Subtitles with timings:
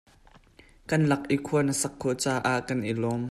[0.89, 3.19] Kan lak i khua na sak duh caah kan i lawm.